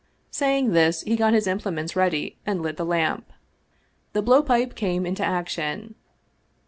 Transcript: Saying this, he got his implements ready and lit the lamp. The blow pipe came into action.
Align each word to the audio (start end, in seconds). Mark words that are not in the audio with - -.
Saying 0.31 0.71
this, 0.71 1.01
he 1.03 1.15
got 1.15 1.35
his 1.35 1.45
implements 1.45 1.95
ready 1.95 2.39
and 2.43 2.63
lit 2.63 2.75
the 2.75 2.83
lamp. 2.83 3.31
The 4.13 4.23
blow 4.23 4.41
pipe 4.41 4.73
came 4.73 5.05
into 5.05 5.23
action. 5.23 5.93